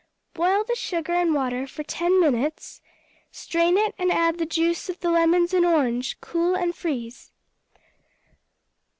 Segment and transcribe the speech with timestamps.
[0.33, 2.81] Boil the sugar and water for ten minutes;
[3.31, 7.31] strain it and add the juice of the lemons and orange; cool and freeze.